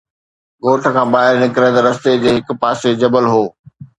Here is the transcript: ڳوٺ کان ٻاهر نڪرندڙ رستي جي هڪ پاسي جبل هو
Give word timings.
ڳوٺ 0.63 0.81
کان 0.95 1.07
ٻاهر 1.13 1.33
نڪرندڙ 1.43 1.81
رستي 1.89 2.13
جي 2.23 2.29
هڪ 2.37 2.47
پاسي 2.65 2.89
جبل 3.03 3.25
هو 3.33 3.43